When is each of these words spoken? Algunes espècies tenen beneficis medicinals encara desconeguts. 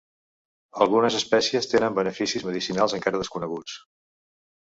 Algunes 0.85 1.17
espècies 1.19 1.69
tenen 1.73 1.97
beneficis 1.99 2.47
medicinals 2.49 2.97
encara 2.99 3.23
desconeguts. 3.25 3.77